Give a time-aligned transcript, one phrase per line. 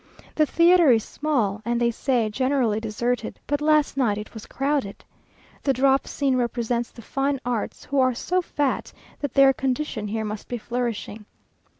[0.33, 5.05] The theatre is small, and, they say, generally deserted, but last night it was crowded.
[5.61, 10.25] The drop scene represents the fine arts, who are so fat, that their condition here
[10.25, 11.25] must be flourishing.